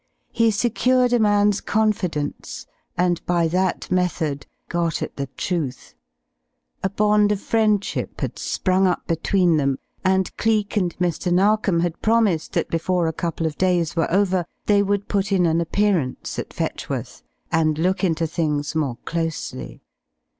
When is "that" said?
3.49-3.91, 12.53-12.69